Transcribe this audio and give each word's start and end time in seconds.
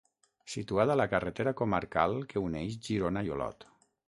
Situada 0.53 0.93
a 0.95 0.99
la 1.01 1.05
carretera 1.11 1.53
comarcal 1.61 2.17
que 2.33 2.43
uneix 2.47 2.81
Girona 2.89 3.25
i 3.29 3.31
Olot. 3.37 3.69